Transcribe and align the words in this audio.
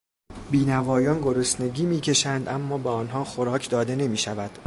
بینوایان 0.51 1.21
گرسنگی 1.21 1.85
میکشند 1.85 2.49
اما 2.49 2.77
به 2.77 2.89
آنها 2.89 3.23
خوراک 3.23 3.69
داده 3.69 3.95
نمیشود. 3.95 4.51